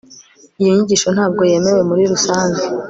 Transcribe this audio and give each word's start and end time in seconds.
Iyo 0.59 0.71
nyigisho 0.75 1.07
ntabwo 1.15 1.41
yemewe 1.51 1.81
muri 1.89 2.03
rusange 2.11 2.61